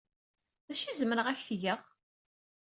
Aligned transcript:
D 0.67 0.69
acu 0.73 0.85
ay 0.87 0.95
zemreɣ 0.99 1.25
ad 1.27 1.33
ak-t-geɣ? 1.37 1.79